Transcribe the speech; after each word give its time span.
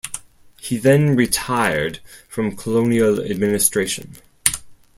He 0.59 0.77
then 0.77 1.15
retired 1.15 1.99
from 2.27 2.55
colonial 2.57 3.21
administration. 3.21 4.13